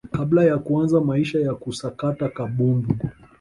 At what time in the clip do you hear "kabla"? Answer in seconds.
0.11-0.43